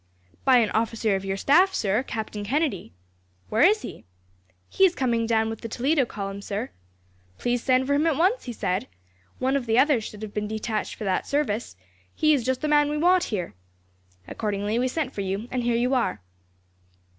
[0.45, 2.91] "'By an officer of your staff, sir, Captain Kennedy.'
[3.49, 4.03] "'Where is he?'
[4.67, 6.71] "'He is coming down with the Toledo column, sir.'
[7.37, 8.87] "'Please send for him at once,' he said.
[9.37, 11.75] 'One of the others should have been detached for that service.
[12.15, 13.53] He is just the man we want here.'
[14.27, 16.19] "Accordingly we sent for you, and here you are."